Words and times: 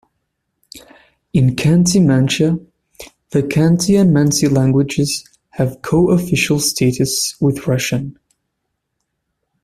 In 1.33 1.55
Khanty-Mansia, 1.55 2.59
the 3.29 3.43
Khanty 3.43 4.01
and 4.01 4.09
Mansi 4.11 4.49
languages 4.51 5.23
have 5.51 5.83
co-official 5.83 6.57
status 6.59 7.35
with 7.39 7.67
Russian. 7.67 8.17